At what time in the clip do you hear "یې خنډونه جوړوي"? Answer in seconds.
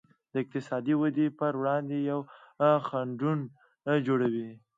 2.07-4.49